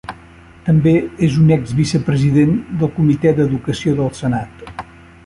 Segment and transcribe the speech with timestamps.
[0.69, 0.93] També
[1.27, 4.65] és un ex vicepresident del Comitè d'Educació del Senat.